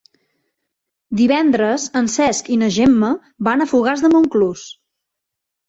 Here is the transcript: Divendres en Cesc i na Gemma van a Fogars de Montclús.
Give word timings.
Divendres 1.19 1.85
en 2.01 2.09
Cesc 2.15 2.51
i 2.57 2.59
na 2.63 2.71
Gemma 2.79 3.13
van 3.51 3.63
a 3.63 3.71
Fogars 3.75 4.07
de 4.09 4.15
Montclús. 4.17 4.69